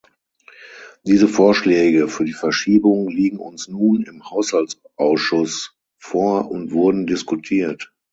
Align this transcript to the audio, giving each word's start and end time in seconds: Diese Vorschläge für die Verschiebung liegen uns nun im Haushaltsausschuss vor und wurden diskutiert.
Diese 1.03 1.27
Vorschläge 1.27 2.07
für 2.07 2.25
die 2.25 2.33
Verschiebung 2.33 3.07
liegen 3.09 3.37
uns 3.37 3.67
nun 3.67 4.01
im 4.01 4.27
Haushaltsausschuss 4.27 5.75
vor 5.99 6.49
und 6.49 6.71
wurden 6.71 7.05
diskutiert. 7.05 7.93